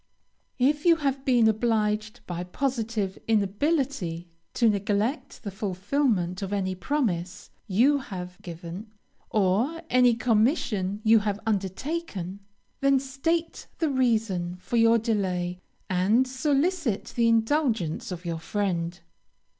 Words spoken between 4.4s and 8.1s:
to neglect the fulfilment of any promise you